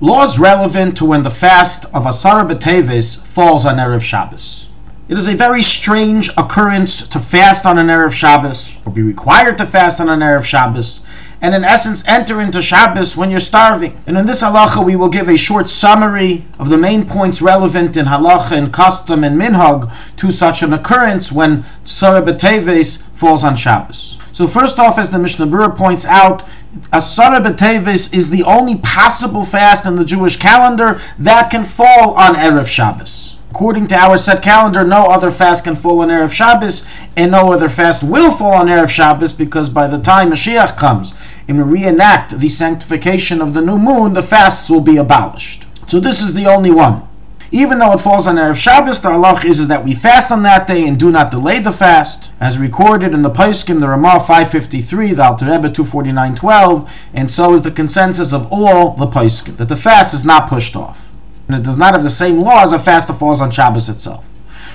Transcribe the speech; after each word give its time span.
Laws 0.00 0.38
relevant 0.38 0.96
to 0.98 1.04
when 1.04 1.24
the 1.24 1.30
fast 1.30 1.84
of 1.86 2.04
Asara 2.04 2.48
B'Teves 2.48 3.20
falls 3.26 3.66
on 3.66 3.78
Erev 3.78 4.00
Shabbos. 4.00 4.68
It 5.08 5.18
is 5.18 5.26
a 5.26 5.34
very 5.34 5.60
strange 5.60 6.28
occurrence 6.36 7.04
to 7.08 7.18
fast 7.18 7.66
on 7.66 7.78
an 7.78 7.88
Erev 7.88 8.12
Shabbos, 8.12 8.72
or 8.86 8.92
be 8.92 9.02
required 9.02 9.58
to 9.58 9.66
fast 9.66 10.00
on 10.00 10.08
an 10.08 10.20
Erev 10.20 10.44
Shabbos, 10.44 11.04
and 11.42 11.52
in 11.52 11.64
essence 11.64 12.06
enter 12.06 12.40
into 12.40 12.62
Shabbos 12.62 13.16
when 13.16 13.32
you're 13.32 13.40
starving. 13.40 14.00
And 14.06 14.16
in 14.16 14.26
this 14.26 14.40
halacha, 14.40 14.86
we 14.86 14.94
will 14.94 15.08
give 15.08 15.28
a 15.28 15.36
short 15.36 15.68
summary 15.68 16.44
of 16.60 16.68
the 16.68 16.78
main 16.78 17.04
points 17.04 17.42
relevant 17.42 17.96
in 17.96 18.06
halacha 18.06 18.52
and 18.52 18.72
custom 18.72 19.24
and 19.24 19.36
minhag 19.36 19.92
to 20.18 20.30
such 20.30 20.62
an 20.62 20.72
occurrence 20.72 21.32
when 21.32 21.64
Asara 21.84 22.24
B'Teves 22.24 23.02
falls 23.16 23.42
on 23.42 23.56
Shabbos. 23.56 24.16
So 24.38 24.46
first 24.46 24.78
off, 24.78 25.00
as 25.00 25.10
the 25.10 25.18
Mishnah 25.18 25.48
Berurah 25.48 25.76
points 25.76 26.06
out, 26.06 26.44
Asara 26.92 27.44
B'Teves 27.44 28.14
is 28.14 28.30
the 28.30 28.44
only 28.44 28.76
possible 28.76 29.44
fast 29.44 29.84
in 29.84 29.96
the 29.96 30.04
Jewish 30.04 30.36
calendar 30.36 31.00
that 31.18 31.50
can 31.50 31.64
fall 31.64 32.14
on 32.14 32.36
Erev 32.36 32.68
Shabbos. 32.68 33.36
According 33.50 33.88
to 33.88 33.96
our 33.96 34.16
set 34.16 34.40
calendar, 34.40 34.84
no 34.84 35.06
other 35.06 35.32
fast 35.32 35.64
can 35.64 35.74
fall 35.74 36.02
on 36.02 36.08
Erev 36.08 36.30
Shabbos, 36.30 36.86
and 37.16 37.32
no 37.32 37.50
other 37.52 37.68
fast 37.68 38.04
will 38.04 38.30
fall 38.30 38.54
on 38.54 38.68
Erev 38.68 38.90
Shabbos 38.90 39.32
because 39.32 39.70
by 39.70 39.88
the 39.88 39.98
time 39.98 40.30
Mashiach 40.30 40.76
comes 40.76 41.14
and 41.48 41.56
we 41.56 41.80
reenact 41.80 42.38
the 42.38 42.48
sanctification 42.48 43.42
of 43.42 43.54
the 43.54 43.60
new 43.60 43.76
moon, 43.76 44.12
the 44.12 44.22
fasts 44.22 44.70
will 44.70 44.80
be 44.80 44.98
abolished. 44.98 45.66
So 45.90 45.98
this 45.98 46.22
is 46.22 46.34
the 46.34 46.46
only 46.46 46.70
one. 46.70 47.07
Even 47.50 47.78
though 47.78 47.92
it 47.92 48.00
falls 48.00 48.26
on 48.26 48.36
Erev 48.36 48.56
Shabbos, 48.56 49.00
the 49.00 49.08
halach 49.08 49.44
is, 49.44 49.58
is 49.60 49.68
that 49.68 49.84
we 49.84 49.94
fast 49.94 50.30
on 50.30 50.42
that 50.42 50.66
day 50.66 50.86
and 50.86 50.98
do 50.98 51.10
not 51.10 51.30
delay 51.30 51.58
the 51.58 51.72
fast, 51.72 52.30
as 52.38 52.58
recorded 52.58 53.14
in 53.14 53.22
the 53.22 53.30
Poskim, 53.30 53.80
the 53.80 53.88
Ramah 53.88 54.20
553, 54.20 55.14
the 55.14 55.24
Alter 55.24 55.46
Rebbe 55.46 55.70
249.12, 55.70 56.90
and 57.14 57.30
so 57.30 57.54
is 57.54 57.62
the 57.62 57.70
consensus 57.70 58.32
of 58.32 58.52
all 58.52 58.94
the 58.94 59.06
Poskim, 59.06 59.56
that 59.56 59.68
the 59.68 59.76
fast 59.76 60.12
is 60.12 60.24
not 60.24 60.48
pushed 60.48 60.76
off 60.76 61.08
and 61.48 61.56
it 61.56 61.62
does 61.62 61.78
not 61.78 61.94
have 61.94 62.02
the 62.02 62.10
same 62.10 62.40
law 62.40 62.62
as 62.62 62.72
a 62.72 62.78
fast 62.78 63.08
that 63.08 63.14
falls 63.14 63.40
on 63.40 63.50
Shabbos 63.50 63.88
itself. 63.88 64.28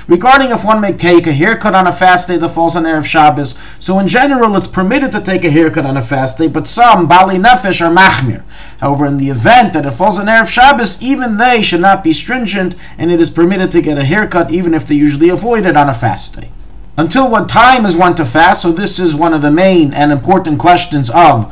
Regarding 0.07 0.51
if 0.51 0.65
one 0.65 0.81
may 0.81 0.91
take 0.91 1.25
a 1.27 1.31
haircut 1.31 1.73
on 1.73 1.87
a 1.87 1.93
fast 1.93 2.27
day 2.27 2.37
that 2.37 2.49
falls 2.49 2.75
on 2.75 2.83
Erev 2.83 3.05
Shabbos, 3.05 3.57
so 3.79 3.99
in 3.99 4.07
general 4.07 4.55
it's 4.57 4.67
permitted 4.67 5.11
to 5.13 5.21
take 5.21 5.45
a 5.45 5.49
haircut 5.49 5.85
on 5.85 5.95
a 5.95 6.01
fast 6.01 6.37
day, 6.37 6.47
but 6.47 6.67
some, 6.67 7.07
Baalei 7.07 7.41
Nefesh, 7.41 7.79
are 7.79 7.93
Machmir. 7.93 8.43
However, 8.79 9.05
in 9.05 9.17
the 9.17 9.29
event 9.29 9.73
that 9.73 9.85
it 9.85 9.91
falls 9.91 10.19
on 10.19 10.25
Erev 10.25 10.49
Shabbos, 10.49 11.01
even 11.01 11.37
they 11.37 11.61
should 11.61 11.81
not 11.81 12.03
be 12.03 12.11
stringent, 12.11 12.75
and 12.97 13.11
it 13.11 13.21
is 13.21 13.29
permitted 13.29 13.71
to 13.71 13.81
get 13.81 13.97
a 13.97 14.03
haircut 14.03 14.51
even 14.51 14.73
if 14.73 14.87
they 14.87 14.95
usually 14.95 15.29
avoid 15.29 15.65
it 15.65 15.77
on 15.77 15.87
a 15.87 15.93
fast 15.93 16.35
day. 16.35 16.51
Until 16.97 17.29
what 17.29 17.49
time 17.49 17.85
is 17.85 17.97
one 17.97 18.15
to 18.15 18.25
fast? 18.25 18.61
So 18.61 18.71
this 18.71 18.99
is 18.99 19.15
one 19.15 19.33
of 19.33 19.41
the 19.41 19.49
main 19.49 19.93
and 19.93 20.11
important 20.11 20.59
questions 20.59 21.09
of 21.09 21.51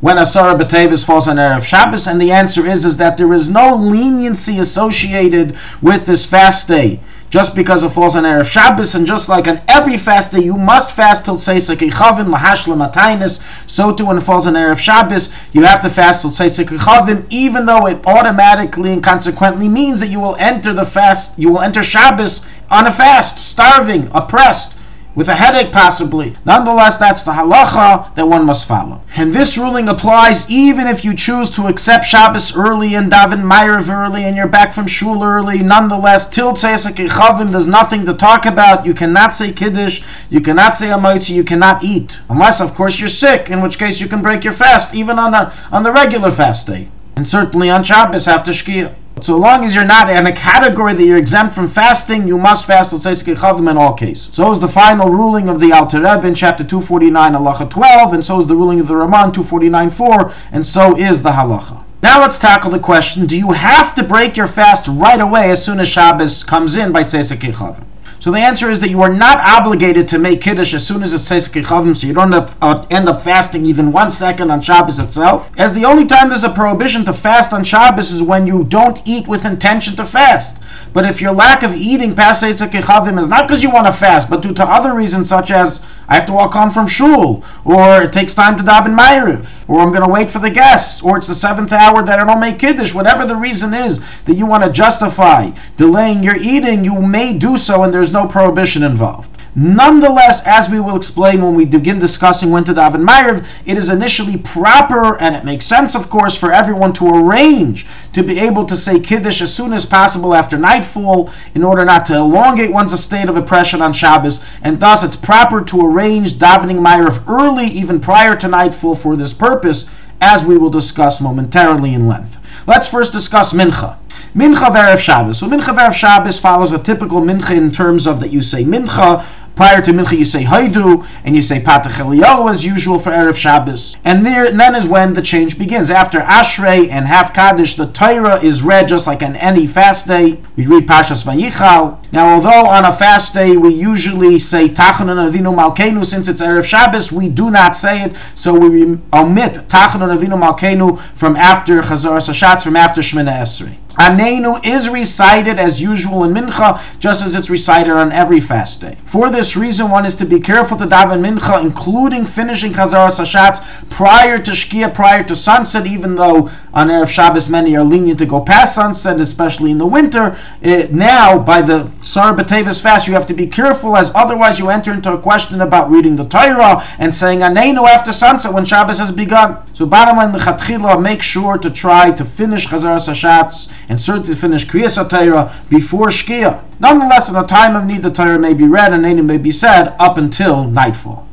when 0.00 0.16
Asara 0.16 0.56
B'Teves 0.56 1.04
falls 1.04 1.26
on 1.26 1.36
Erev 1.36 1.64
Shabbos, 1.64 2.06
and 2.06 2.20
the 2.20 2.30
answer 2.30 2.64
is, 2.64 2.84
is 2.84 2.98
that 2.98 3.16
there 3.16 3.32
is 3.32 3.50
no 3.50 3.74
leniency 3.74 4.58
associated 4.60 5.56
with 5.82 6.06
this 6.06 6.24
fast 6.24 6.68
day. 6.68 7.00
Just 7.30 7.54
because 7.54 7.82
it 7.82 7.90
falls 7.90 8.16
on 8.16 8.24
Erev 8.24 8.50
Shabbos, 8.50 8.94
and 8.94 9.06
just 9.06 9.28
like 9.28 9.46
on 9.46 9.60
every 9.68 9.98
fast 9.98 10.32
day, 10.32 10.40
you 10.40 10.56
must 10.56 10.96
fast 10.96 11.26
till 11.26 11.36
Tzeisek 11.36 11.76
Chavim, 11.90 12.30
Lahash 12.32 12.66
Lematainus, 12.66 13.38
so 13.68 13.94
too 13.94 14.06
when 14.06 14.16
it 14.16 14.22
falls 14.22 14.46
on 14.46 14.54
Erev 14.54 14.78
Shabbos, 14.78 15.32
you 15.52 15.64
have 15.64 15.82
to 15.82 15.90
fast 15.90 16.22
till 16.22 16.30
Tzeisek 16.30 16.78
Chavim, 16.78 17.26
even 17.28 17.66
though 17.66 17.86
it 17.86 18.06
automatically 18.06 18.92
and 18.92 19.02
consequently 19.02 19.68
means 19.68 20.00
that 20.00 20.08
you 20.08 20.20
will 20.20 20.36
enter 20.36 20.72
the 20.72 20.86
fast, 20.86 21.38
you 21.38 21.50
will 21.50 21.60
enter 21.60 21.82
Shabbos 21.82 22.46
on 22.70 22.86
a 22.86 22.90
fast, 22.90 23.36
starving, 23.38 24.08
oppressed 24.14 24.77
with 25.18 25.28
a 25.28 25.34
headache 25.34 25.72
possibly. 25.72 26.36
Nonetheless, 26.44 26.96
that's 26.96 27.24
the 27.24 27.32
halacha 27.32 28.14
that 28.14 28.28
one 28.28 28.46
must 28.46 28.68
follow. 28.68 29.02
And 29.16 29.34
this 29.34 29.58
ruling 29.58 29.88
applies 29.88 30.48
even 30.48 30.86
if 30.86 31.04
you 31.04 31.12
choose 31.12 31.50
to 31.50 31.66
accept 31.66 32.04
Shabbos 32.04 32.56
early 32.56 32.94
and 32.94 33.10
daven 33.10 33.42
Ma'ariv 33.42 33.92
early 33.92 34.22
and 34.22 34.36
you're 34.36 34.46
back 34.46 34.72
from 34.72 34.86
shul 34.86 35.24
early. 35.24 35.60
Nonetheless, 35.60 36.30
till 36.30 36.52
Tzesek 36.52 37.08
Chavim, 37.08 37.50
there's 37.50 37.66
nothing 37.66 38.06
to 38.06 38.14
talk 38.14 38.46
about. 38.46 38.86
You 38.86 38.94
cannot 38.94 39.34
say 39.34 39.50
Kiddush, 39.50 40.04
you 40.30 40.40
cannot 40.40 40.76
say 40.76 40.86
Hamotzi, 40.86 41.34
you 41.34 41.42
cannot 41.42 41.82
eat. 41.82 42.20
Unless, 42.30 42.60
of 42.60 42.76
course, 42.76 43.00
you're 43.00 43.08
sick, 43.08 43.50
in 43.50 43.60
which 43.60 43.76
case 43.76 44.00
you 44.00 44.06
can 44.06 44.22
break 44.22 44.44
your 44.44 44.52
fast, 44.52 44.94
even 44.94 45.18
on, 45.18 45.34
a, 45.34 45.52
on 45.72 45.82
the 45.82 45.92
regular 45.92 46.30
fast 46.30 46.68
day. 46.68 46.90
And 47.16 47.26
certainly 47.26 47.68
on 47.68 47.82
Shabbos 47.82 48.28
after 48.28 48.52
Shkia. 48.52 48.94
So 49.20 49.36
long 49.36 49.64
as 49.64 49.74
you're 49.74 49.84
not 49.84 50.08
in 50.08 50.26
a 50.26 50.32
category 50.32 50.94
that 50.94 51.04
you're 51.04 51.18
exempt 51.18 51.54
from 51.54 51.68
fasting, 51.68 52.26
you 52.28 52.38
must 52.38 52.66
fast 52.66 52.92
in 52.92 53.76
all 53.76 53.94
cases. 53.94 54.34
So 54.34 54.50
is 54.50 54.60
the 54.60 54.68
final 54.68 55.10
ruling 55.10 55.48
of 55.48 55.60
the 55.60 55.72
Alter 55.72 55.98
Rebbe 55.98 56.26
in 56.26 56.34
chapter 56.34 56.64
249, 56.64 57.32
halacha 57.32 57.70
12, 57.70 58.12
and 58.12 58.24
so 58.24 58.38
is 58.38 58.46
the 58.46 58.56
ruling 58.56 58.80
of 58.80 58.86
the 58.86 58.96
Raman 58.96 59.32
249.4, 59.32 60.34
and 60.52 60.64
so 60.64 60.96
is 60.96 61.22
the 61.22 61.30
halacha. 61.30 61.84
Now 62.02 62.20
let's 62.20 62.38
tackle 62.38 62.70
the 62.70 62.78
question: 62.78 63.26
Do 63.26 63.36
you 63.36 63.52
have 63.52 63.94
to 63.96 64.04
break 64.04 64.36
your 64.36 64.46
fast 64.46 64.86
right 64.88 65.20
away 65.20 65.50
as 65.50 65.64
soon 65.64 65.80
as 65.80 65.88
Shabbos 65.88 66.44
comes 66.44 66.76
in 66.76 66.92
by 66.92 67.02
Chavim? 67.02 67.87
So 68.28 68.32
the 68.32 68.40
answer 68.40 68.68
is 68.68 68.80
that 68.80 68.90
you 68.90 69.00
are 69.00 69.14
not 69.14 69.38
obligated 69.38 70.06
to 70.08 70.18
make 70.18 70.42
kiddush 70.42 70.74
as 70.74 70.86
soon 70.86 71.02
as 71.02 71.14
it 71.14 71.20
says 71.20 71.48
kichavim, 71.48 71.96
so 71.96 72.06
you 72.06 72.12
don't 72.12 72.34
end 72.34 72.34
up, 72.34 72.50
uh, 72.60 72.86
end 72.90 73.08
up 73.08 73.22
fasting 73.22 73.64
even 73.64 73.90
one 73.90 74.10
second 74.10 74.50
on 74.50 74.60
Shabbos 74.60 74.98
itself. 74.98 75.50
As 75.56 75.72
the 75.72 75.86
only 75.86 76.04
time 76.04 76.28
there's 76.28 76.44
a 76.44 76.50
prohibition 76.50 77.06
to 77.06 77.14
fast 77.14 77.54
on 77.54 77.64
Shabbos 77.64 78.12
is 78.12 78.22
when 78.22 78.46
you 78.46 78.64
don't 78.64 79.00
eat 79.06 79.28
with 79.28 79.46
intention 79.46 79.96
to 79.96 80.04
fast. 80.04 80.62
But 80.92 81.06
if 81.06 81.22
your 81.22 81.32
lack 81.32 81.62
of 81.62 81.74
eating 81.74 82.14
past 82.14 82.44
kichavim 82.44 83.18
is 83.18 83.28
not 83.28 83.48
because 83.48 83.62
you 83.62 83.70
want 83.70 83.86
to 83.86 83.94
fast, 83.94 84.28
but 84.28 84.42
due 84.42 84.52
to 84.52 84.62
other 84.62 84.92
reasons 84.92 85.30
such 85.30 85.50
as 85.50 85.82
I 86.08 86.14
have 86.14 86.26
to 86.26 86.32
walk 86.32 86.54
home 86.54 86.70
from 86.70 86.86
shul, 86.86 87.44
or 87.64 88.02
it 88.02 88.12
takes 88.12 88.34
time 88.34 88.56
to 88.56 88.64
daven 88.64 88.98
ma'ariv, 88.98 89.68
or 89.68 89.80
I'm 89.80 89.90
going 89.90 90.04
to 90.04 90.08
wait 90.08 90.30
for 90.30 90.38
the 90.38 90.50
guests, 90.50 91.02
or 91.02 91.18
it's 91.18 91.26
the 91.26 91.34
seventh 91.34 91.72
hour 91.72 92.02
that 92.02 92.18
I 92.18 92.24
don't 92.24 92.40
make 92.40 92.58
kiddush. 92.58 92.94
Whatever 92.94 93.26
the 93.26 93.36
reason 93.36 93.74
is 93.74 94.00
that 94.22 94.34
you 94.34 94.46
want 94.46 94.64
to 94.64 94.72
justify 94.72 95.50
delaying 95.76 96.22
your 96.22 96.36
eating, 96.36 96.84
you 96.84 97.00
may 97.00 97.36
do 97.36 97.56
so, 97.56 97.82
and 97.82 97.92
there's 97.92 98.12
no 98.12 98.26
prohibition 98.26 98.82
involved. 98.82 99.30
Nonetheless, 99.60 100.46
as 100.46 100.70
we 100.70 100.78
will 100.78 100.94
explain 100.94 101.42
when 101.42 101.56
we 101.56 101.64
begin 101.64 101.98
discussing 101.98 102.50
when 102.52 102.62
to 102.62 102.72
daven 102.72 103.04
Ma'ariv, 103.04 103.44
it 103.66 103.76
is 103.76 103.88
initially 103.88 104.36
proper, 104.36 105.20
and 105.20 105.34
it 105.34 105.44
makes 105.44 105.64
sense, 105.64 105.96
of 105.96 106.08
course, 106.08 106.38
for 106.38 106.52
everyone 106.52 106.92
to 106.92 107.08
arrange 107.08 107.84
to 108.12 108.22
be 108.22 108.38
able 108.38 108.64
to 108.66 108.76
say 108.76 109.00
Kiddush 109.00 109.42
as 109.42 109.52
soon 109.52 109.72
as 109.72 109.84
possible 109.84 110.32
after 110.32 110.56
nightfall 110.56 111.32
in 111.56 111.64
order 111.64 111.84
not 111.84 112.06
to 112.06 112.14
elongate 112.14 112.70
one's 112.70 112.98
state 113.02 113.28
of 113.28 113.36
oppression 113.36 113.82
on 113.82 113.92
Shabbos, 113.92 114.40
and 114.62 114.78
thus 114.78 115.02
it's 115.02 115.16
proper 115.16 115.64
to 115.64 115.84
arrange 115.84 116.34
davening 116.34 116.78
Ma'ariv 116.78 117.26
early, 117.26 117.66
even 117.66 117.98
prior 117.98 118.36
to 118.36 118.46
nightfall, 118.46 118.94
for 118.94 119.16
this 119.16 119.34
purpose, 119.34 119.90
as 120.20 120.44
we 120.44 120.56
will 120.56 120.70
discuss 120.70 121.20
momentarily 121.20 121.94
in 121.94 122.06
length. 122.06 122.38
Let's 122.68 122.88
first 122.88 123.12
discuss 123.12 123.52
Mincha. 123.52 123.98
Mincha 124.34 124.70
Verev 124.70 124.98
Shabbos. 124.98 125.38
So 125.38 125.48
Mincha 125.48 125.76
Verev 125.76 125.94
Shabbos 125.94 126.38
follows 126.38 126.72
a 126.72 126.78
typical 126.78 127.20
Mincha 127.20 127.56
in 127.56 127.72
terms 127.72 128.06
of 128.06 128.20
that 128.20 128.30
you 128.30 128.40
say 128.40 128.62
Mincha 128.62 129.24
Prior 129.58 129.82
to 129.82 129.90
Mincha, 129.90 130.16
you 130.16 130.24
say 130.24 130.44
Hodu, 130.44 131.04
and 131.24 131.34
you 131.34 131.42
say 131.42 131.58
Patach 131.60 132.48
as 132.48 132.64
usual 132.64 133.00
for 133.00 133.10
Erev 133.10 133.34
Shabbos. 133.34 133.96
And 134.04 134.24
there, 134.24 134.46
and 134.46 134.60
then 134.60 134.76
is 134.76 134.86
when 134.86 135.14
the 135.14 135.20
change 135.20 135.58
begins. 135.58 135.90
After 135.90 136.20
Ashrei 136.20 136.88
and 136.88 137.08
Half 137.08 137.34
Kaddish, 137.34 137.74
the 137.74 137.88
Torah 137.88 138.40
is 138.40 138.62
read 138.62 138.86
just 138.86 139.08
like 139.08 139.20
on 139.20 139.34
any 139.34 139.66
fast 139.66 140.06
day. 140.06 140.40
We 140.54 140.64
read 140.68 140.86
Pashas 140.86 141.24
Vayichal. 141.24 141.98
Now, 142.12 142.36
although 142.36 142.68
on 142.70 142.84
a 142.84 142.92
fast 142.92 143.34
day 143.34 143.56
we 143.56 143.74
usually 143.74 144.38
say 144.38 144.68
Tachanon 144.68 145.28
Avinu 145.28 145.52
Malkenu, 145.52 146.04
since 146.04 146.28
it's 146.28 146.40
Erev 146.40 146.64
Shabbos, 146.64 147.10
we 147.10 147.28
do 147.28 147.50
not 147.50 147.74
say 147.74 148.04
it, 148.04 148.14
so 148.36 148.56
we 148.56 148.82
omit 149.12 149.54
Tachanon 149.66 150.16
Avinu 150.16 150.40
Malkenu 150.40 151.00
from 151.16 151.34
after 151.34 151.80
Chazaras 151.80 152.28
Hashatz, 152.28 152.62
from 152.62 152.76
after 152.76 153.00
Shemoneh 153.00 153.40
Esrei. 153.40 153.78
Anenu 153.98 154.64
is 154.64 154.88
recited 154.88 155.58
as 155.58 155.82
usual 155.82 156.22
in 156.24 156.32
Mincha, 156.32 156.98
just 157.00 157.24
as 157.24 157.34
it's 157.34 157.50
recited 157.50 157.92
on 157.92 158.12
every 158.12 158.40
fast 158.40 158.80
day. 158.80 158.96
For 159.04 159.28
this 159.30 159.56
reason, 159.56 159.90
one 159.90 160.06
is 160.06 160.14
to 160.16 160.24
be 160.24 160.38
careful 160.38 160.76
to 160.78 160.86
daven 160.86 161.20
Mincha, 161.20 161.60
including 161.60 162.24
finishing 162.24 162.72
Chazaras 162.72 163.18
Hashatz 163.18 163.90
prior 163.90 164.38
to 164.38 164.52
Shkia, 164.52 164.94
prior 164.94 165.24
to 165.24 165.34
sunset, 165.34 165.86
even 165.86 166.14
though 166.14 166.50
on 166.72 166.88
Erev 166.88 167.08
Shabbos 167.08 167.48
many 167.48 167.76
are 167.76 167.82
lenient 167.82 168.20
to 168.20 168.26
go 168.26 168.40
past 168.40 168.74
sunset, 168.74 169.20
especially 169.20 169.72
in 169.72 169.78
the 169.78 169.86
winter. 169.86 170.38
It, 170.62 170.92
now, 170.92 171.38
by 171.38 171.60
the 171.60 171.90
Sar 172.02 172.34
B'Tevis 172.36 172.80
fast, 172.80 173.08
you 173.08 173.14
have 173.14 173.26
to 173.26 173.34
be 173.34 173.46
careful, 173.46 173.96
as 173.96 174.14
otherwise 174.14 174.60
you 174.60 174.70
enter 174.70 174.92
into 174.92 175.12
a 175.12 175.18
question 175.18 175.60
about 175.60 175.90
reading 175.90 176.16
the 176.16 176.24
Torah 176.24 176.84
and 176.98 177.12
saying 177.12 177.40
Anenu 177.40 177.86
after 177.88 178.12
sunset 178.12 178.54
when 178.54 178.64
Shabbos 178.64 178.98
has 178.98 179.10
begun. 179.10 179.58
So, 179.74 179.86
bottom 179.86 180.16
line, 180.18 180.32
the 180.32 180.98
make 181.00 181.22
sure 181.22 181.58
to 181.58 181.70
try 181.70 182.12
to 182.12 182.24
finish 182.24 182.68
Chazaras 182.68 183.08
Hashatz 183.08 183.72
and 183.88 184.00
certainly 184.00 184.34
finish 184.34 184.66
Kriyas 184.66 184.96
Torah 185.08 185.54
before 185.70 186.08
Shkia. 186.08 186.62
Nonetheless, 186.78 187.28
in 187.28 187.34
the 187.34 187.42
time 187.42 187.74
of 187.74 187.86
need, 187.86 188.02
the 188.02 188.10
Torah 188.10 188.38
may 188.38 188.54
be 188.54 188.66
read 188.66 188.92
and 188.92 189.04
Neinim 189.04 189.26
may 189.26 189.38
be 189.38 189.50
said 189.50 189.94
up 189.98 190.18
until 190.18 190.64
nightfall. 190.64 191.26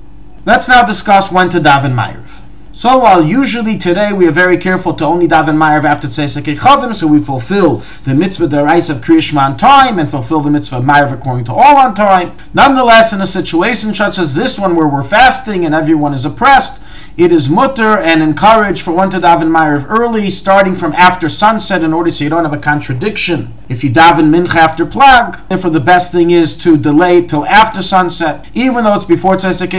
Let's 0.46 0.70
now 0.70 0.86
discuss 0.86 1.32
when 1.32 1.50
to 1.50 1.60
daven 1.60 1.94
Ma'ariv. 1.94 2.42
So 2.72 2.98
while 2.98 3.24
usually 3.24 3.78
today 3.78 4.12
we 4.12 4.28
are 4.28 4.32
very 4.32 4.58
careful 4.58 4.94
to 4.96 5.06
only 5.06 5.30
daven 5.30 5.56
Ma'ariv 5.56 5.86
after 5.86 6.08
Tzesek 6.08 6.44
Chavim, 6.58 6.94
so 6.94 7.08
we 7.08 7.22
fulfill 7.22 7.78
the 8.04 8.14
mitzvah 8.14 8.48
derais 8.48 8.90
of 8.90 8.98
Kriyishma 8.98 9.42
on 9.42 9.58
time 9.58 9.98
and 9.98 10.10
fulfill 10.10 10.42
the 10.42 10.52
mitzvah 10.52 10.80
of 10.80 10.84
Ma'ariv 10.84 11.14
according 11.14 11.46
to 11.46 11.54
all 11.54 11.78
on 11.78 11.96
time. 11.96 12.36
Nonetheless, 12.54 13.14
in 13.14 13.22
a 13.22 13.26
situation 13.26 13.94
such 13.94 14.20
as 14.20 14.36
this 14.36 14.60
one 14.60 14.76
where 14.76 14.88
we're 14.90 15.04
fasting 15.04 15.66
and 15.66 15.74
everyone 15.74 16.14
is 16.14 16.26
oppressed, 16.26 16.82
it 17.18 17.32
is 17.32 17.50
mutter 17.50 17.98
and 17.98 18.22
encouraged 18.22 18.82
for 18.82 18.92
one 18.92 19.10
to 19.10 19.20
daven 19.20 19.50
Ma'ariv 19.50 19.86
early, 19.90 20.30
starting 20.30 20.76
from 20.76 20.92
after 20.94 21.30
sunset, 21.30 21.84
in 21.84 21.94
order 21.94 22.12
so 22.12 22.26
you 22.26 22.30
don't 22.30 22.44
have 22.44 22.54
a 22.54 22.58
contradiction. 22.58 23.54
If 23.70 23.84
you 23.84 23.90
daven 23.90 24.36
Mincha 24.36 24.56
after 24.56 24.86
Plag, 24.86 25.48
therefore 25.48 25.72
the 25.72 25.80
best 25.80 26.12
thing 26.12 26.32
is 26.32 26.58
to 26.58 26.76
delay 26.76 27.26
till 27.26 27.46
after 27.46 27.82
sunset, 27.82 28.50
even 28.54 28.84
though 28.84 28.96
it's 28.96 29.06
before 29.06 29.38
Tzesek 29.38 29.74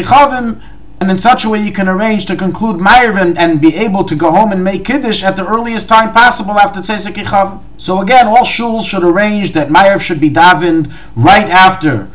and 0.99 1.11
in 1.11 1.19
such 1.19 1.45
a 1.45 1.51
way 1.51 1.63
you 1.63 1.73
can 1.73 1.89
arrange 1.89 2.25
to 2.25 2.37
conclude 2.37 2.81
Ma'ariv 2.81 3.21
and, 3.21 3.37
and, 3.37 3.61
be 3.61 3.75
able 3.77 4.03
to 4.05 4.15
go 4.15 4.31
home 4.31 4.51
and 4.51 4.65
make 4.65 4.87
Kiddush 4.87 5.23
at 5.23 5.37
the 5.37 5.47
earliest 5.47 5.89
time 5.89 6.11
possible 6.11 6.53
after 6.53 6.81
Tzesek. 6.81 7.63
So 7.77 8.01
again, 8.01 8.27
all 8.27 8.45
shuls 8.45 8.89
should 8.89 9.05
arrange 9.05 9.53
that 9.53 9.69
Ma'ariv 9.69 10.01
should 10.01 10.21
be 10.21 10.31
davened 10.31 10.91
right 11.15 11.49
after 11.51 12.09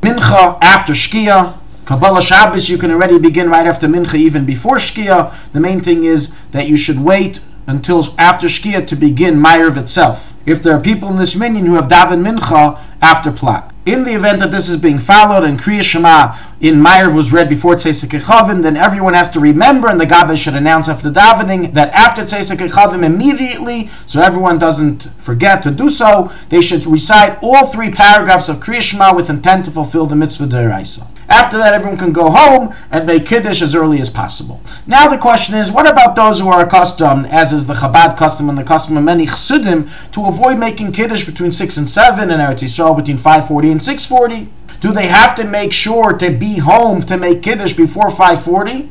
Mincha, 0.00 0.58
after 0.60 0.94
Shkia, 0.94 1.58
Kabbalah 1.88 2.20
Shabbos, 2.20 2.68
you 2.68 2.76
can 2.76 2.90
already 2.90 3.18
begin 3.18 3.48
right 3.48 3.66
after 3.66 3.88
Mincha, 3.88 4.16
even 4.16 4.44
before 4.44 4.76
Shkia. 4.76 5.34
The 5.52 5.58
main 5.58 5.80
thing 5.80 6.04
is 6.04 6.34
that 6.50 6.68
you 6.68 6.76
should 6.76 7.00
wait 7.00 7.40
until 7.66 8.04
after 8.18 8.46
Shkia 8.46 8.86
to 8.88 8.94
begin 8.94 9.36
Ma'ariv 9.36 9.78
itself. 9.78 10.34
If 10.44 10.62
there 10.62 10.74
are 10.74 10.82
people 10.82 11.08
in 11.08 11.16
this 11.16 11.34
minyan 11.34 11.64
who 11.64 11.76
have 11.76 11.88
daven 11.88 12.22
Mincha 12.22 12.78
after 13.00 13.32
Plag. 13.32 13.72
In 13.86 14.04
the 14.04 14.12
event 14.14 14.40
that 14.40 14.50
this 14.50 14.68
is 14.68 14.76
being 14.76 14.98
followed 14.98 15.44
and 15.44 15.58
Kriya 15.58 15.82
Shema 15.82 16.36
in 16.60 16.74
Ma'ariv 16.74 17.16
was 17.16 17.32
read 17.32 17.48
before 17.48 17.74
Tzesek 17.74 18.20
Chavim, 18.20 18.62
then 18.62 18.76
everyone 18.76 19.14
has 19.14 19.30
to 19.30 19.40
remember, 19.40 19.88
and 19.88 19.98
the 19.98 20.04
Gabbai 20.04 20.36
should 20.36 20.54
announce 20.54 20.90
after 20.90 21.10
davening 21.10 21.72
that 21.72 21.90
after 21.94 22.22
Tzesek 22.22 22.68
Chavim 22.68 23.02
immediately, 23.02 23.88
so 24.04 24.20
everyone 24.20 24.58
doesn't 24.58 25.04
forget 25.18 25.62
to 25.62 25.70
do 25.70 25.88
so, 25.88 26.30
they 26.50 26.60
should 26.60 26.84
recite 26.84 27.38
all 27.42 27.64
three 27.64 27.90
paragraphs 27.90 28.50
of 28.50 28.58
Kriya 28.58 28.82
Shema 28.82 29.14
with 29.14 29.30
intent 29.30 29.64
to 29.64 29.70
fulfill 29.70 30.04
the 30.04 30.16
mitzvah 30.16 30.48
deraisa. 30.48 31.06
After 31.28 31.58
that, 31.58 31.74
everyone 31.74 31.98
can 31.98 32.12
go 32.12 32.30
home 32.30 32.74
and 32.90 33.06
make 33.06 33.26
Kiddush 33.26 33.60
as 33.60 33.74
early 33.74 34.00
as 34.00 34.08
possible. 34.08 34.62
Now 34.86 35.08
the 35.08 35.18
question 35.18 35.56
is, 35.56 35.70
what 35.70 35.90
about 35.90 36.16
those 36.16 36.40
who 36.40 36.48
are 36.48 36.64
accustomed, 36.64 37.26
as 37.26 37.52
is 37.52 37.66
the 37.66 37.74
Chabad 37.74 38.16
custom 38.16 38.48
and 38.48 38.56
the 38.56 38.64
custom 38.64 38.96
of 38.96 39.04
many 39.04 39.26
Chassidim, 39.26 39.90
to 40.12 40.24
avoid 40.24 40.58
making 40.58 40.92
Kiddush 40.92 41.24
between 41.24 41.52
6 41.52 41.76
and 41.76 41.88
7 41.88 42.30
and 42.30 42.40
Eretz 42.40 42.62
Yisrael 42.62 42.96
between 42.96 43.18
540 43.18 43.70
and 43.70 43.82
640? 43.82 44.50
Do 44.80 44.92
they 44.92 45.08
have 45.08 45.34
to 45.34 45.44
make 45.44 45.72
sure 45.72 46.12
to 46.14 46.30
be 46.30 46.58
home 46.58 47.02
to 47.02 47.18
make 47.18 47.42
Kiddush 47.42 47.74
before 47.74 48.10
540? 48.10 48.90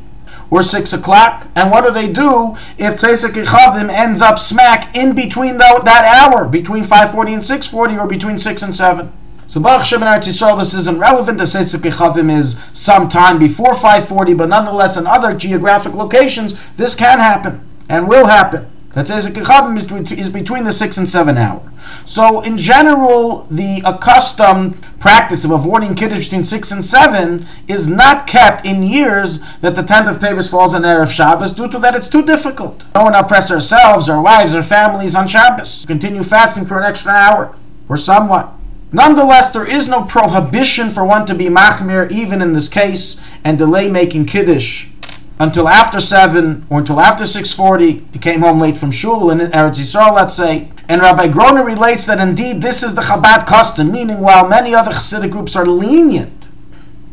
Or 0.50 0.62
6 0.62 0.92
o'clock? 0.92 1.48
And 1.54 1.70
what 1.70 1.84
do 1.84 1.90
they 1.90 2.10
do 2.10 2.56
if 2.78 2.96
Tzesek 2.96 3.44
Chavim 3.44 3.90
ends 3.90 4.22
up 4.22 4.38
smack 4.38 4.96
in 4.96 5.14
between 5.14 5.58
that 5.58 6.04
hour, 6.04 6.48
between 6.48 6.84
540 6.84 7.34
and 7.34 7.44
640, 7.44 7.98
or 7.98 8.06
between 8.06 8.38
6 8.38 8.62
and 8.62 8.74
7? 8.74 9.12
So 9.48 9.60
Baruch 9.60 9.86
Shem 9.86 10.02
and 10.02 10.22
Yisrael, 10.22 10.58
this 10.58 10.74
isn't 10.74 10.98
relevant. 10.98 11.38
The 11.38 11.44
Seisik 11.44 11.90
Chavim 11.90 12.30
is 12.30 12.60
sometime 12.74 13.38
before 13.38 13.72
540, 13.72 14.34
but 14.34 14.50
nonetheless 14.50 14.98
in 14.98 15.06
other 15.06 15.34
geographic 15.34 15.94
locations, 15.94 16.54
this 16.76 16.94
can 16.94 17.18
happen 17.18 17.66
and 17.88 18.06
will 18.06 18.26
happen. 18.26 18.70
That 18.92 19.06
Seisik 19.06 19.32
Chavim 19.42 19.76
is, 20.18 20.28
between 20.28 20.64
the 20.64 20.72
6 20.72 20.98
and 20.98 21.08
7 21.08 21.38
hour. 21.38 21.72
So 22.04 22.42
in 22.42 22.58
general, 22.58 23.44
the 23.50 23.80
accustomed 23.86 24.82
practice 25.00 25.46
of 25.46 25.50
avoiding 25.50 25.94
Kiddush 25.94 26.24
between 26.24 26.44
6 26.44 26.70
and 26.70 26.84
7 26.84 27.46
is 27.66 27.88
not 27.88 28.26
kept 28.26 28.66
in 28.66 28.82
years 28.82 29.40
that 29.60 29.74
the 29.74 29.82
10th 29.82 30.10
of 30.10 30.18
Teves 30.18 30.50
falls 30.50 30.74
on 30.74 30.82
Erev 30.82 31.10
Shabbos 31.10 31.54
due 31.54 31.68
to 31.68 31.78
that 31.78 31.94
it's 31.94 32.10
too 32.10 32.22
difficult. 32.22 32.84
We 32.88 33.00
don't 33.00 33.14
oppress 33.14 33.50
ourselves, 33.50 34.10
our 34.10 34.20
wives, 34.20 34.52
our 34.52 34.62
families 34.62 35.16
on 35.16 35.26
Shabbos. 35.26 35.86
Continue 35.86 36.22
fasting 36.22 36.66
for 36.66 36.76
an 36.76 36.84
extra 36.84 37.12
hour 37.12 37.56
or 37.88 37.96
somewhat. 37.96 38.52
Nonetheless, 38.90 39.50
there 39.50 39.68
is 39.68 39.86
no 39.86 40.04
prohibition 40.04 40.90
for 40.90 41.04
one 41.04 41.26
to 41.26 41.34
be 41.34 41.46
machmir 41.46 42.10
even 42.10 42.40
in 42.40 42.54
this 42.54 42.68
case 42.68 43.20
and 43.44 43.58
delay 43.58 43.90
making 43.90 44.24
kiddush 44.24 44.88
until 45.38 45.68
after 45.68 46.00
seven 46.00 46.66
or 46.70 46.78
until 46.78 46.98
after 46.98 47.26
six 47.26 47.52
forty. 47.52 48.04
He 48.12 48.18
came 48.18 48.40
home 48.40 48.58
late 48.58 48.78
from 48.78 48.90
shul 48.90 49.30
in 49.30 49.38
Eretz 49.38 49.78
Yisrael, 49.78 50.14
let's 50.14 50.34
say. 50.34 50.70
And 50.88 51.02
Rabbi 51.02 51.28
Groner 51.28 51.64
relates 51.64 52.06
that 52.06 52.18
indeed 52.18 52.62
this 52.62 52.82
is 52.82 52.94
the 52.94 53.02
Chabad 53.02 53.46
custom, 53.46 53.92
meaning 53.92 54.20
while 54.20 54.48
many 54.48 54.74
other 54.74 54.90
Hasidic 54.90 55.30
groups 55.30 55.54
are 55.54 55.66
lenient 55.66 56.48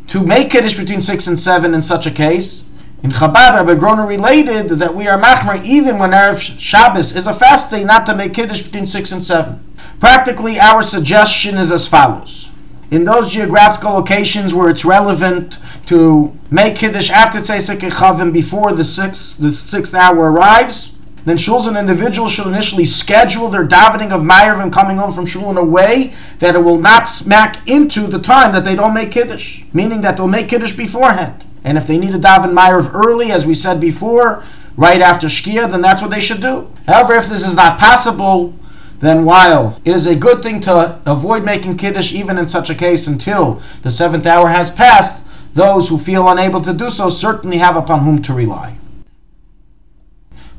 to 0.08 0.24
make 0.24 0.52
kiddush 0.52 0.78
between 0.78 1.02
six 1.02 1.28
and 1.28 1.38
seven 1.38 1.74
in 1.74 1.82
such 1.82 2.08
a 2.08 2.12
case. 2.12 2.70
In 3.04 3.12
Chabad, 3.12 3.54
Rabbi 3.54 3.76
Groner 3.76 4.08
related 4.08 4.70
that 4.70 4.96
we 4.96 5.08
are 5.10 5.22
machmir 5.22 5.64
even 5.66 6.00
when 6.00 6.12
Erev 6.12 6.40
Shabbos 6.58 7.16
is 7.16 7.28
a 7.28 7.34
fast 7.34 7.70
day 7.70 7.84
not 7.84 8.06
to 8.06 8.16
make 8.16 8.34
kiddush 8.34 8.64
between 8.64 8.88
six 8.88 9.12
and 9.12 9.24
seven. 9.24 9.60
Practically, 10.00 10.60
our 10.60 10.82
suggestion 10.82 11.58
is 11.58 11.72
as 11.72 11.88
follows. 11.88 12.52
In 12.92 13.04
those 13.04 13.32
geographical 13.32 13.94
locations 13.94 14.54
where 14.54 14.70
it's 14.70 14.86
relevant 14.86 15.58
to 15.88 16.38
make 16.52 16.76
Kiddush 16.76 17.10
after 17.10 17.40
Tzesek 17.40 17.80
Chavim 17.90 18.32
before 18.32 18.74
the 18.74 18.84
sixth, 18.84 19.40
the 19.40 19.54
sixth 19.54 19.96
hour 19.96 20.32
arrives, 20.32 20.96
then 21.26 21.38
shuls 21.38 21.68
and 21.68 21.76
individuals 21.76 22.32
should 22.32 22.46
initially 22.46 22.86
schedule 22.86 23.50
their 23.50 23.68
davening 23.68 24.12
of 24.12 24.22
Ma'ariv 24.22 24.72
coming 24.72 24.98
home 24.98 25.12
from 25.12 25.26
shul 25.26 25.50
in 25.50 25.58
a 25.58 25.64
way 25.64 26.14
that 26.38 26.54
it 26.54 26.60
will 26.60 26.78
not 26.78 27.10
smack 27.10 27.68
into 27.68 28.06
the 28.06 28.20
time 28.20 28.52
that 28.52 28.64
they 28.64 28.76
don't 28.76 28.94
make 28.94 29.12
Kiddush, 29.12 29.64
meaning 29.74 30.02
that 30.02 30.18
they'll 30.18 30.28
make 30.28 30.50
Kiddush 30.50 30.74
beforehand. 30.74 31.44
And 31.64 31.80
if 31.80 31.88
they 31.88 31.98
need 31.98 32.12
to 32.12 32.20
daven 32.20 32.54
Ma'ariv 32.54 32.94
early, 32.94 33.32
as 33.32 33.48
we 33.48 33.56
said 33.56 33.82
before, 33.82 34.44
right 34.78 35.02
after 35.02 35.26
Shkia, 35.26 35.70
then 35.70 35.82
that's 35.82 36.04
what 36.04 36.12
they 36.12 36.20
should 36.20 36.42
do. 36.42 36.72
However, 36.86 37.16
if 37.16 37.28
this 37.28 37.44
is 37.44 37.56
not 37.56 37.80
possible, 37.80 38.54
then 39.00 39.26
while 39.26 39.80
it 39.84 39.94
is 39.94 40.06
a 40.06 40.16
good 40.16 40.42
thing 40.42 40.62
to 40.62 41.02
avoid 41.06 41.44
making 41.44 41.78
kiddush 41.78 42.14
even 42.14 42.38
in 42.38 42.48
such 42.48 42.70
a 42.70 42.76
case 42.76 43.08
until 43.08 43.62
the 43.82 43.92
seventh 43.92 44.26
hour 44.26 44.50
has 44.50 44.72
passed, 44.72 45.26
those 45.54 45.90
who 45.90 45.98
feel 45.98 46.28
unable 46.28 46.62
to 46.62 46.74
do 46.74 46.90
so 46.90 47.10
certainly 47.10 47.58
have 47.58 47.76
upon 47.76 48.02
whom 48.02 48.22
to 48.22 48.34
rely. 48.34 48.78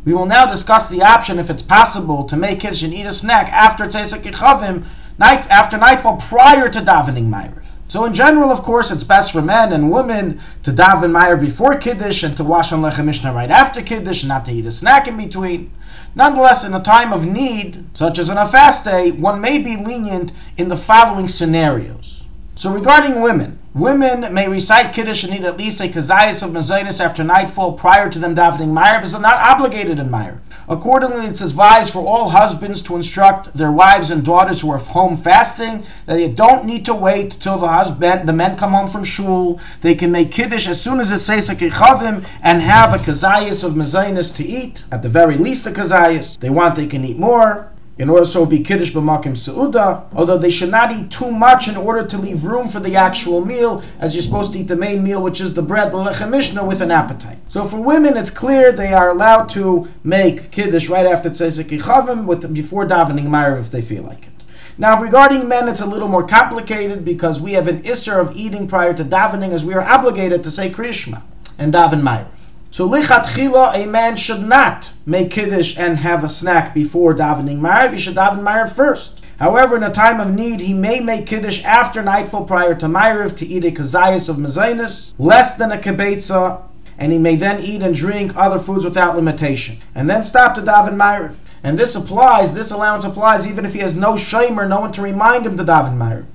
We 0.04 0.14
will 0.14 0.26
now 0.26 0.46
discuss 0.46 0.88
the 0.88 1.02
option, 1.02 1.38
if 1.38 1.50
it's 1.50 1.62
possible, 1.62 2.24
to 2.24 2.36
make 2.36 2.60
kiddush 2.60 2.82
and 2.82 2.94
eat 2.94 3.06
a 3.06 3.12
snack 3.12 3.52
after 3.52 3.84
tzesek 3.84 4.86
night 5.18 5.50
after 5.50 5.76
nightfall, 5.76 6.18
prior 6.18 6.68
to 6.68 6.80
davening 6.80 7.28
ma'ariv. 7.28 7.65
So 7.88 8.04
in 8.04 8.14
general, 8.14 8.50
of 8.50 8.62
course, 8.62 8.90
it's 8.90 9.04
best 9.04 9.32
for 9.32 9.40
men 9.40 9.72
and 9.72 9.92
women 9.92 10.40
to 10.64 10.72
daven 10.72 11.12
ma'ariv 11.12 11.40
before 11.40 11.76
kiddush 11.76 12.22
and 12.22 12.36
to 12.36 12.44
wash 12.44 12.72
on 12.72 12.82
lechem 12.82 13.04
mishnah 13.04 13.32
right 13.32 13.50
after 13.50 13.80
kiddush, 13.80 14.24
not 14.24 14.44
to 14.46 14.52
eat 14.52 14.66
a 14.66 14.70
snack 14.70 15.06
in 15.06 15.16
between. 15.16 15.70
Nonetheless, 16.14 16.64
in 16.64 16.74
a 16.74 16.82
time 16.82 17.12
of 17.12 17.26
need, 17.26 17.84
such 17.96 18.18
as 18.18 18.28
on 18.28 18.38
a 18.38 18.48
fast 18.48 18.84
day, 18.84 19.12
one 19.12 19.40
may 19.40 19.62
be 19.62 19.76
lenient 19.76 20.32
in 20.56 20.68
the 20.68 20.76
following 20.76 21.28
scenarios. 21.28 22.26
So, 22.54 22.72
regarding 22.72 23.20
women, 23.20 23.58
women 23.76 24.32
may 24.32 24.48
recite 24.48 24.94
Kiddush 24.94 25.22
and 25.22 25.32
need 25.32 25.44
at 25.44 25.58
least 25.58 25.80
a 25.82 25.84
kazayas 25.84 26.42
of 26.42 26.50
mezainis 26.50 26.98
after 26.98 27.22
nightfall 27.22 27.74
prior 27.74 28.08
to 28.08 28.18
them 28.18 28.34
davening 28.34 28.72
Ma'ariv, 28.72 29.02
as 29.02 29.12
they're 29.12 29.20
not 29.20 29.38
obligated 29.38 29.98
in 29.98 30.08
Ma'ariv. 30.08 30.40
Accordingly, 30.66 31.26
it's 31.26 31.42
advised 31.42 31.92
for 31.92 32.04
all 32.04 32.30
husbands 32.30 32.80
to 32.82 32.96
instruct 32.96 33.54
their 33.54 33.70
wives 33.70 34.10
and 34.10 34.24
daughters 34.24 34.62
who 34.62 34.70
are 34.70 34.78
home 34.78 35.16
fasting 35.16 35.84
that 36.06 36.14
they 36.14 36.32
don't 36.32 36.64
need 36.64 36.84
to 36.86 36.94
wait 36.94 37.32
till 37.32 37.58
the 37.58 37.68
husband, 37.68 38.26
the 38.26 38.32
men 38.32 38.56
come 38.56 38.72
home 38.72 38.88
from 38.88 39.04
shul. 39.04 39.60
They 39.82 39.94
can 39.94 40.10
make 40.10 40.32
kiddush 40.32 40.66
as 40.66 40.80
soon 40.80 40.98
as 40.98 41.12
it 41.12 41.18
says 41.18 41.48
a 41.50 41.54
kichavim 41.54 42.26
and 42.42 42.62
have 42.62 42.94
a 42.94 42.98
kazayas 42.98 43.62
of 43.62 43.74
mezainis 43.74 44.34
to 44.36 44.44
eat. 44.44 44.84
At 44.90 45.02
the 45.02 45.08
very 45.08 45.36
least, 45.36 45.66
a 45.66 45.70
kazayas. 45.70 46.38
They 46.38 46.50
want, 46.50 46.76
they 46.76 46.86
can 46.86 47.04
eat 47.04 47.18
more 47.18 47.70
in 47.98 48.10
order 48.10 48.26
so 48.26 48.44
be 48.44 48.60
kiddush 48.60 48.92
b'makim 48.92 49.32
seuda, 49.32 50.04
although 50.14 50.36
they 50.36 50.50
should 50.50 50.70
not 50.70 50.92
eat 50.92 51.10
too 51.10 51.30
much 51.30 51.66
in 51.66 51.76
order 51.76 52.06
to 52.06 52.18
leave 52.18 52.44
room 52.44 52.68
for 52.68 52.78
the 52.78 52.94
actual 52.94 53.44
meal, 53.44 53.82
as 53.98 54.14
you're 54.14 54.22
supposed 54.22 54.52
to 54.52 54.58
eat 54.58 54.68
the 54.68 54.76
main 54.76 55.02
meal, 55.02 55.22
which 55.22 55.40
is 55.40 55.54
the 55.54 55.62
bread, 55.62 55.92
the 55.92 55.96
lechem 55.96 56.30
mishnah, 56.30 56.64
with 56.64 56.82
an 56.82 56.90
appetite. 56.90 57.38
So 57.48 57.64
for 57.64 57.80
women, 57.80 58.16
it's 58.16 58.30
clear 58.30 58.70
they 58.70 58.92
are 58.92 59.08
allowed 59.08 59.48
to 59.50 59.88
make 60.04 60.50
kiddush 60.50 60.88
right 60.88 61.06
after 61.06 61.30
tzesek 61.30 61.70
chavim, 61.80 62.26
with 62.26 62.52
before 62.52 62.86
davening 62.86 63.28
ma'ariv 63.28 63.60
if 63.60 63.70
they 63.70 63.80
feel 63.80 64.02
like 64.02 64.26
it. 64.26 64.32
Now, 64.78 65.00
regarding 65.00 65.48
men, 65.48 65.68
it's 65.68 65.80
a 65.80 65.86
little 65.86 66.08
more 66.08 66.26
complicated 66.26 67.02
because 67.02 67.40
we 67.40 67.52
have 67.52 67.66
an 67.66 67.80
isser 67.80 68.20
of 68.20 68.36
eating 68.36 68.68
prior 68.68 68.92
to 68.92 69.04
davening, 69.04 69.52
as 69.52 69.64
we 69.64 69.72
are 69.72 69.80
obligated 69.80 70.44
to 70.44 70.50
say 70.50 70.68
kriyishma 70.68 71.22
and 71.56 71.72
daven 71.72 72.02
ma'ariv. 72.02 72.35
So 72.76 72.86
lichatchila, 72.86 73.74
a 73.74 73.86
man 73.86 74.16
should 74.16 74.42
not 74.42 74.92
make 75.06 75.30
kiddush 75.30 75.78
and 75.78 75.96
have 75.96 76.22
a 76.22 76.28
snack 76.28 76.74
before 76.74 77.14
davening 77.14 77.58
ma'ariv. 77.58 77.94
He 77.94 77.98
should 77.98 78.16
daven 78.16 78.42
ma'ariv 78.42 78.70
first. 78.70 79.24
However, 79.38 79.78
in 79.78 79.82
a 79.82 79.90
time 79.90 80.20
of 80.20 80.34
need, 80.34 80.60
he 80.60 80.74
may 80.74 81.00
make 81.00 81.26
kiddush 81.26 81.64
after 81.64 82.02
nightfall 82.02 82.44
prior 82.44 82.74
to 82.74 82.84
ma'ariv 82.84 83.34
to 83.38 83.46
eat 83.46 83.64
a 83.64 83.70
kazayas 83.70 84.28
of 84.28 84.36
mezainis, 84.36 85.14
less 85.18 85.56
than 85.56 85.72
a 85.72 85.78
kibetza, 85.78 86.64
and 86.98 87.12
he 87.12 87.18
may 87.18 87.34
then 87.34 87.62
eat 87.62 87.80
and 87.80 87.94
drink 87.94 88.36
other 88.36 88.58
foods 88.58 88.84
without 88.84 89.16
limitation, 89.16 89.78
and 89.94 90.10
then 90.10 90.22
stop 90.22 90.54
to 90.54 90.60
daven 90.60 90.96
ma'ariv. 90.96 91.36
And 91.62 91.78
this 91.78 91.96
applies, 91.96 92.52
this 92.52 92.70
allowance 92.70 93.06
applies 93.06 93.46
even 93.46 93.64
if 93.64 93.72
he 93.72 93.80
has 93.80 93.96
no 93.96 94.16
shomer, 94.16 94.68
no 94.68 94.80
one 94.80 94.92
to 94.92 95.00
remind 95.00 95.46
him 95.46 95.56
to 95.56 95.64
daven 95.64 95.96
ma'ariv. 95.96 96.26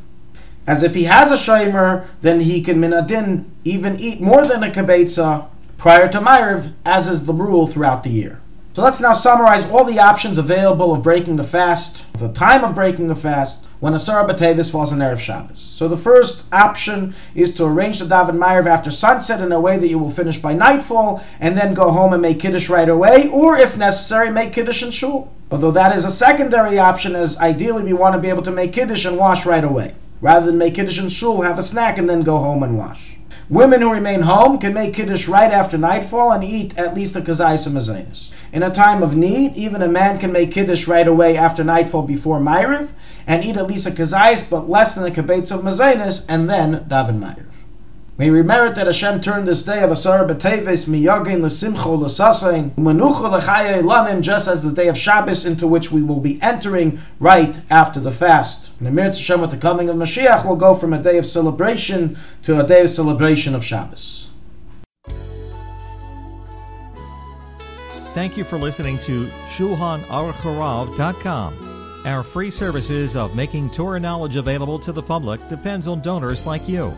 As 0.65 0.81
if 0.81 0.95
he 0.95 1.03
has 1.03 1.31
a 1.31 1.35
shomer, 1.35 2.07
then 2.21 2.39
he 2.39 2.63
can 2.63 2.77
minadin 2.77 3.45
even 3.63 3.99
eat 3.99 4.21
more 4.21 4.47
than 4.47 4.63
a 4.63 4.71
kibetza 4.71 5.50
prior 5.81 6.07
to 6.07 6.21
Ma'ariv, 6.21 6.73
as 6.85 7.09
is 7.09 7.25
the 7.25 7.33
rule 7.33 7.65
throughout 7.65 8.03
the 8.03 8.11
year. 8.11 8.39
So 8.75 8.83
let's 8.83 9.01
now 9.01 9.13
summarize 9.13 9.67
all 9.67 9.83
the 9.83 9.97
options 9.97 10.37
available 10.37 10.93
of 10.93 11.01
breaking 11.01 11.37
the 11.37 11.43
fast, 11.43 12.05
the 12.13 12.31
time 12.31 12.63
of 12.63 12.75
breaking 12.75 13.07
the 13.07 13.15
fast, 13.15 13.65
when 13.79 13.93
Asara 13.93 14.29
B'Teves 14.29 14.71
falls 14.71 14.93
on 14.93 14.99
Erev 14.99 15.17
Shabbos. 15.17 15.59
So 15.59 15.87
the 15.87 15.97
first 15.97 16.45
option 16.53 17.15
is 17.33 17.51
to 17.55 17.65
arrange 17.65 17.97
the 17.97 18.05
daven 18.05 18.37
Ma'ariv 18.37 18.67
after 18.67 18.91
sunset 18.91 19.41
in 19.41 19.51
a 19.51 19.59
way 19.59 19.79
that 19.79 19.87
you 19.87 19.97
will 19.97 20.11
finish 20.11 20.37
by 20.37 20.53
nightfall 20.53 21.23
and 21.39 21.57
then 21.57 21.73
go 21.73 21.89
home 21.89 22.13
and 22.13 22.21
make 22.21 22.39
Kiddush 22.39 22.69
right 22.69 22.87
away, 22.87 23.27
or 23.29 23.57
if 23.57 23.75
necessary, 23.75 24.29
make 24.29 24.53
Kiddush 24.53 24.83
in 24.83 24.91
Shul. 24.91 25.33
Although 25.49 25.71
that 25.71 25.95
is 25.95 26.05
a 26.05 26.11
secondary 26.11 26.77
option, 26.77 27.15
as 27.15 27.39
ideally 27.39 27.83
we 27.85 27.93
want 27.93 28.13
to 28.13 28.21
be 28.21 28.29
able 28.29 28.43
to 28.43 28.51
make 28.51 28.73
Kiddush 28.73 29.03
and 29.03 29.17
wash 29.17 29.47
right 29.47 29.63
away. 29.63 29.95
Rather 30.21 30.45
than 30.45 30.59
make 30.59 30.75
Kiddush 30.75 30.99
in 30.99 31.09
Shul, 31.09 31.41
have 31.41 31.57
a 31.57 31.63
snack 31.63 31.97
and 31.97 32.07
then 32.07 32.21
go 32.21 32.37
home 32.37 32.61
and 32.61 32.77
wash. 32.77 33.17
Women 33.51 33.81
who 33.81 33.91
remain 33.91 34.21
home 34.21 34.59
can 34.59 34.73
make 34.73 34.93
Kiddush 34.93 35.27
right 35.27 35.51
after 35.51 35.77
nightfall 35.77 36.31
and 36.31 36.41
eat 36.41 36.77
at 36.79 36.95
least 36.95 37.17
a 37.17 37.19
kazayis 37.19 37.67
and 37.67 37.75
mazainis. 37.75 38.31
In 38.53 38.63
a 38.63 38.69
time 38.69 39.03
of 39.03 39.17
need, 39.17 39.57
even 39.57 39.81
a 39.81 39.89
man 39.89 40.19
can 40.19 40.31
make 40.31 40.53
Kiddush 40.53 40.87
right 40.87 41.05
away 41.05 41.35
after 41.35 41.61
nightfall 41.61 42.03
before 42.03 42.39
Ma'ariv 42.39 42.91
and 43.27 43.43
eat 43.43 43.57
at 43.57 43.67
least 43.67 43.85
a 43.85 43.91
kazayis, 43.91 44.49
but 44.49 44.69
less 44.69 44.95
than 44.95 45.05
a 45.05 45.11
kabetz 45.13 45.53
of 45.53 45.63
mazainis, 45.63 46.25
and 46.29 46.49
then 46.49 46.85
daven 46.85 47.19
Ma'ariv. 47.19 47.60
May 48.17 48.29
we 48.29 48.43
merit 48.43 48.75
that 48.75 48.87
Hashem 48.87 49.21
turned 49.21 49.47
this 49.47 49.63
day 49.63 49.81
of 49.81 49.89
Asar 49.89 50.27
B'Teves 50.27 50.85
miyagin 50.85 51.41
l'simcho 51.41 51.97
l'sasein 51.97 52.71
u'menucha 52.71 53.31
l'chayei 53.31 53.81
lamim 53.81 54.19
just 54.21 54.49
as 54.49 54.63
the 54.63 54.71
day 54.71 54.89
of 54.89 54.97
Shabbos 54.97 55.45
into 55.45 55.65
which 55.65 55.93
we 55.93 56.03
will 56.03 56.19
be 56.19 56.37
entering 56.41 56.99
right 57.19 57.61
after 57.69 58.01
the 58.01 58.11
fast. 58.11 58.71
And 58.79 58.89
Emir 58.89 59.05
Hashem 59.05 59.39
with 59.39 59.51
the 59.51 59.57
coming 59.57 59.87
of 59.89 59.95
Mashiach 59.95 60.45
will 60.45 60.57
go 60.57 60.75
from 60.75 60.91
a 60.91 61.01
day 61.01 61.17
of 61.17 61.25
celebration 61.25 62.17
to 62.43 62.59
a 62.59 62.67
day 62.67 62.81
of 62.81 62.89
celebration 62.89 63.55
of 63.55 63.63
Shabbos. 63.63 64.31
Thank 68.13 68.35
you 68.35 68.43
for 68.43 68.59
listening 68.59 68.97
to 68.99 69.25
ShulchanAruchharav.com. 69.55 72.03
Our 72.05 72.23
free 72.23 72.51
services 72.51 73.15
of 73.15 73.37
making 73.37 73.69
Torah 73.69 74.01
knowledge 74.01 74.35
available 74.35 74.79
to 74.79 74.91
the 74.91 75.01
public 75.01 75.39
depends 75.47 75.87
on 75.87 76.01
donors 76.01 76.45
like 76.45 76.67
you. 76.67 76.93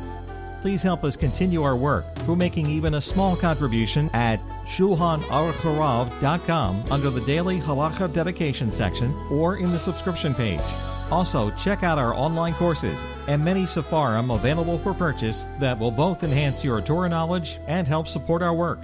Please 0.63 0.81
help 0.81 1.03
us 1.03 1.15
continue 1.17 1.61
our 1.61 1.75
work 1.75 2.15
through 2.19 2.37
making 2.37 2.69
even 2.69 2.93
a 2.93 3.01
small 3.01 3.35
contribution 3.35 4.09
at 4.13 4.39
ShulchanAruchharav.com 4.65 6.85
under 6.89 7.09
the 7.09 7.19
Daily 7.25 7.59
Halacha 7.59 8.13
Dedication 8.13 8.71
section 8.71 9.13
or 9.29 9.57
in 9.57 9.65
the 9.65 9.77
subscription 9.77 10.33
page. 10.33 10.61
Also, 11.11 11.51
check 11.57 11.83
out 11.83 11.99
our 11.99 12.13
online 12.13 12.53
courses 12.53 13.05
and 13.27 13.43
many 13.43 13.63
Sefarim 13.63 14.33
available 14.33 14.77
for 14.77 14.93
purchase 14.93 15.49
that 15.59 15.77
will 15.77 15.91
both 15.91 16.23
enhance 16.23 16.63
your 16.63 16.79
Torah 16.79 17.09
knowledge 17.09 17.59
and 17.67 17.85
help 17.85 18.07
support 18.07 18.41
our 18.41 18.53
work. 18.53 18.79